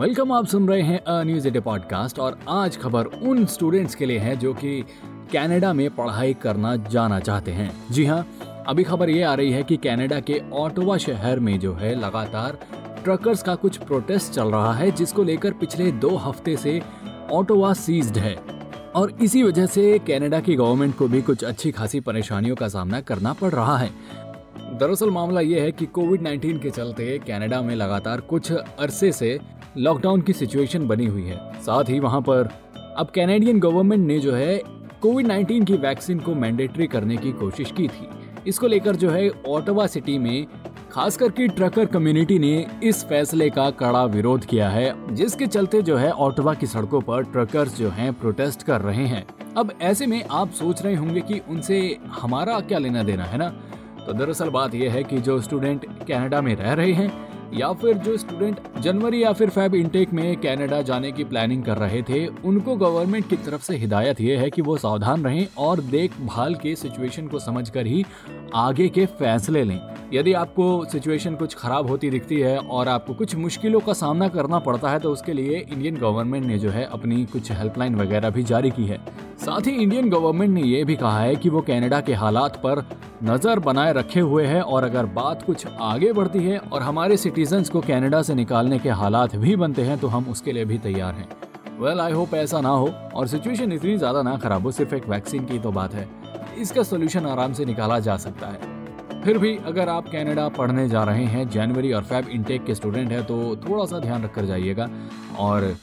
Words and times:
Welcome 0.00 0.32
आप 0.32 0.46
सुन 0.46 0.68
रहे 0.68 0.82
हैं 0.82 0.98
अ 0.98 1.22
न्यूज़ 1.22 1.48
एडे 1.48 1.60
पॉडकास्ट 1.60 2.18
और 2.18 2.38
आज 2.48 2.76
खबर 2.76 3.04
उन 3.04 3.44
स्टूडेंट्स 3.46 3.94
के 3.94 4.06
लिए 4.06 4.18
है 4.18 4.36
जो 4.36 4.54
कि 4.54 4.84
कनाडा 5.32 5.72
में 5.72 5.90
पढ़ाई 5.90 6.34
करना 6.34 6.76
जाना 6.76 7.20
चाहते 7.20 7.50
हैं। 7.50 7.70
जी 7.90 8.04
हाँ 8.06 8.26
अभी 8.68 8.84
खबर 8.84 9.10
ये 9.10 9.22
आ 9.22 9.34
रही 9.34 9.50
है 9.52 9.62
कि 9.62 9.76
कनाडा 9.76 10.20
के 10.20 10.40
ऑटोवा 10.52 10.96
शहर 10.96 11.40
में 11.40 11.58
जो 11.60 11.74
है 11.74 11.94
लगातार 11.94 12.58
ट्रकर्स 13.04 13.42
का 13.42 13.54
कुछ 13.54 13.76
प्रोटेस्ट 13.76 14.32
चल 14.32 14.48
रहा 14.48 14.72
है, 14.74 14.90
जिसको 14.90 15.22
लेकर 15.22 15.52
पिछले 15.52 15.92
दो 15.92 16.16
हफ़्ते 16.16 16.56
से 16.56 16.82
ऑटोवा 17.32 17.72
सीज्ड 17.72 18.18
है। 18.18 18.34
और 18.94 19.18
इसी 19.22 19.42
वजह 19.42 19.66
से 19.66 19.98
कनाडा 19.98 20.40
की 20.40 20.54
गवर्नमेंट 20.54 20.96
को 20.96 21.08
भी 21.08 21.22
कुछ 21.22 21.44
अच्छी 21.44 21.70
खासी 21.70 22.00
परेशानियों 22.00 22.56
का 22.56 22.68
सामना 22.68 23.00
करना 23.00 23.32
पड़ 23.32 23.52
रहा 23.52 23.78
है। 23.78 23.90
दरअसल 24.78 25.10
मामला 25.10 25.40
ये 25.40 25.60
है 25.60 25.72
कि 25.72 25.86
कोविड 25.86 26.22
19 26.22 26.58
के 26.58 26.70
चलते 26.70 27.18
कनाडा 27.18 27.62
में 27.62 27.74
लगातार 27.74 28.20
कुछ 28.20 28.52
अरसे 28.52 29.12
से 29.12 29.59
लॉकडाउन 29.76 30.20
की 30.20 30.32
सिचुएशन 30.32 30.86
बनी 30.86 31.06
हुई 31.06 31.22
है। 31.22 31.52
साथ 31.62 31.84
ही 31.88 32.00
वहाँ 32.00 32.20
पर 32.20 32.48
अब 32.96 33.10
कैनेडियन 33.14 33.60
गवर्नमेंट 33.60 34.06
ने 34.06 34.18
जो 34.18 34.32
है 34.32 34.62
कोविड 35.02 35.26
19 35.26 35.64
की 35.64 35.74
वैक्सीन 35.74 36.18
को 36.18 36.34
मैंडेटरी 36.34 36.86
करने 36.86 37.16
की 37.16 37.32
कोशिश 37.32 37.70
की 37.70 37.88
थी। 37.88 38.08
इसको 38.46 38.66
लेकर 38.66 38.96
जो 38.96 39.10
है 39.10 39.30
ऑटोवा 39.48 39.86
सिटी 39.86 40.18
में 40.18 40.46
खास 40.92 41.16
करके 41.16 41.48
ट्रकर 41.48 41.86
कम्युनिटी 41.86 42.38
ने 42.38 42.66
इस 42.82 43.04
फैसले 43.04 43.50
का 43.50 43.70
कड़ा 43.70 44.04
विरोध 44.04 44.44
किया 44.44 44.68
है, 44.68 45.14
जिसके 45.14 45.46
चलते 45.46 45.82
जो 45.82 45.96
है 45.96 46.10
ऑटोवा 46.10 46.54
की 46.54 46.66
सड़कों 46.66 47.00
पर 47.00 47.22
ट्रकर्स 47.22 47.78
जो 47.78 47.88
हैं 47.88 48.12
प्रोटेस्ट 48.12 48.62
कर 48.62 48.80
रहे 48.80 49.06
हैं। 49.06 49.26
अब 49.56 49.72
ऐसे 49.82 50.06
में 50.06 50.24
आप 50.30 50.50
सोच 50.50 50.82
रहे 50.82 50.94
होंगे 50.94 51.20
कि 51.20 51.40
उनसे 51.48 51.98
हमारा 52.06 52.60
क्या 52.60 52.78
लेना 52.78 53.02
देना, 53.02 53.24
है 53.24 53.38
ना? 53.38 53.48
तो 54.06 54.12
दरअसल 54.12 54.50
बात 54.50 54.74
यह 54.74 54.92
है 54.92 55.04
कि 55.04 55.18
जो 55.18 55.40
स्टूडेंट 55.40 55.86
कनाडा 56.08 56.40
में 56.40 56.56
रह 56.56 56.72
रहे 56.72 56.92
हैं 56.92 57.29
या 57.54 57.72
फिर 57.72 57.94
जो 57.94 58.16
स्टूडेंट 58.16 58.58
जनवरी 58.78 59.22
या 59.22 59.32
फिर 59.32 59.50
फेब 59.50 59.74
इंटेक 59.74 60.12
में 60.12 60.36
कनाडा 60.36 60.82
जाने 60.82 61.12
की 61.12 61.24
प्लानिंग 61.24 61.64
कर 61.64 61.78
रहे 61.78 62.02
थे, 62.02 62.26
उनको 62.26 62.76
गवर्नमेंट 62.76 63.28
की 63.28 63.36
तरफ़ 63.36 63.62
से 63.62 63.76
हिदायत 63.76 64.20
ये 64.20 64.36
है 64.36 64.50
कि 64.50 64.62
वो 64.62 64.76
सावधान 64.76 65.24
रहें 65.24 65.46
और 65.58 65.80
देखभाल 65.80 66.54
के 66.54 66.74
सिचुएशन 66.76 67.26
को 67.26 67.38
समझकर 67.38 67.86
ही 67.86 68.04
आगे 68.54 68.88
के 68.88 69.06
फैसले 69.08 69.62
लें। 69.64 69.80
यदि 70.12 70.32
आपको 70.32 70.84
सिचुएशन 70.84 71.34
कुछ 71.34 71.54
खराब 71.54 71.88
होती 71.88 72.08
दिखती 72.10 72.38
है 72.40 72.56
और 72.58 72.88
आपको 72.88 73.14
कुछ 73.14 73.34
मुश्किलों 73.36 73.80
का 73.80 73.92
सामना 73.92 74.28
करना 74.28 74.58
पड़ता 74.58 74.90
है 74.90 74.98
तो 74.98 75.12
उसके 75.12 75.32
लिए 75.32 75.58
इंडियन 75.62 75.96
गवर्नमेंट 75.96 76.46
ने 76.46 76.58
जो 76.58 76.70
है 76.70 76.84
अपनी 76.86 77.24
कुछ 77.24 77.50
हेल्पलाइन 77.52 77.94
वगैरह 77.94 78.30
भी 78.30 78.42
जारी 78.42 78.70
की 78.70 78.86
है। 78.86 78.98
साथ 79.38 79.66
ही 79.66 79.72
इंडियन 79.72 80.10
गवर्नमेंट 80.10 80.50
ने 80.50 80.62
यह 80.62 80.84
भी 80.84 80.96
कहा 80.96 81.20
है 81.20 81.36
कि 81.36 81.48
वो 81.48 81.60
कनाडा 81.60 82.00
के 82.00 82.14
हालात 82.14 82.56
पर 82.56 82.84
नज़र 83.24 83.58
बनाए 83.58 83.92
रखे 83.92 84.20
हुए 84.20 84.46
है 84.46 84.62
और 84.62 84.84
अगर 84.84 85.06
बात 85.14 85.42
कुछ 85.42 85.66
आगे 85.66 86.12
बढ़ती 86.12 86.44
है 86.44 86.58
और 86.58 86.82
हमारे 86.82 87.16
सिटीजन्स 87.16 87.70
को 87.70 87.80
कैनेडा 87.80 88.22
से 88.22 88.34
निकालने 88.34 88.78
के 88.78 88.88
हालात 89.00 89.36
भी 89.36 89.56
बनते 89.56 89.82
हैं 89.82 89.98
तो 89.98 90.08
हम 90.08 90.28
उसके 90.30 90.52
लिए 90.52 90.64
भी 90.64 90.78
तैयार 90.78 91.14
हैं। 91.14 91.28
वेल 91.80 92.00
आई 92.00 92.12
होप 92.12 92.34
ऐसा 92.34 92.60
ना 92.60 92.68
हो 92.70 92.88
और 93.14 93.26
सिचुएशन 93.26 93.72
इतनी 93.72 93.96
ज़्यादा 93.98 94.22
ना 94.22 94.36
खराब 94.36 94.62
हो, 94.62 94.70
सिर्फ़ 94.72 94.94
एक 94.94 95.08
वैक्सीन 95.08 95.44
की 95.46 95.58
तो 95.58 95.72
बात 95.72 95.94
है। 95.94 96.08
इसका 96.58 96.82
सोल्यूशन 96.82 97.26
आराम 97.26 97.52
से 97.52 97.64
निकाला 97.64 97.98
जा 97.98 98.16
सकता 98.16 98.46
है। 98.46 98.78
फिर 99.22 99.38
भी 99.38 99.56
अगर 99.66 99.88
आप 99.88 100.08
कनाडा 100.08 100.48
पढ़ने 100.48 100.88
जा 100.88 101.02
रहे 101.04 101.24
हैं 101.24 101.48
जनवरी 101.50 101.92
और 101.92 102.02
फेब 102.04 102.28
इनटेक 102.28 102.64
के 102.64 102.74
स्टूडेंट 102.74 103.12
हैं 103.12 103.22
तो 103.24 103.56
थोड़ा 103.58 103.84
सा 103.84 103.98
ध्यान 103.98 104.24
रखकर 104.24 104.44
जाइएगा 104.44 104.88
और 105.38 105.74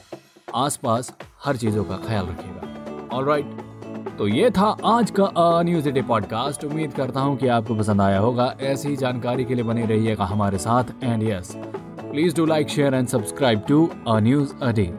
आसपास 0.56 1.12
हर 1.44 1.56
चीज़ों 1.56 1.84
का 1.84 1.96
ख्याल 2.06 2.26
रखिएगा। 2.26 3.16
ऑल 3.16 3.24
राइट 3.24 4.16
तो 4.18 4.28
ये 4.28 4.50
था 4.50 4.76
आज 4.86 5.10
का 5.18 5.30
न्यूज़ 5.62 5.88
डे 5.90 6.02
पॉडकास्ट 6.02 6.64
उम्मीद 6.64 6.92
करता 6.92 7.20
हूँ 7.20 7.36
कि 7.36 7.48
आपको 7.48 7.74
पसंद 7.74 8.00
आया 8.00 8.18
होगा। 8.18 8.54
ऐसी 8.60 8.96
जानकारी 8.96 9.44
के 9.44 9.54
लिए 9.54 9.64
बने 9.64 9.84
रहिएगा 9.86 10.24
हमारे 10.24 10.58
साथ। 10.58 10.84
And 11.04 11.22
yes 11.22 11.52
please 11.56 12.36
do 12.36 12.46
like 12.46 12.68
share 12.68 12.94
and 12.94 13.08
subscribe 13.08 13.62
to 13.68 13.88
a 14.08 14.18
news 14.20 14.54
a 14.62 14.72
day 14.72 14.92